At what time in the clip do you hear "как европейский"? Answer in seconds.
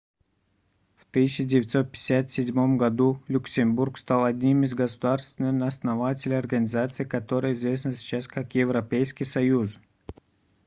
8.27-9.25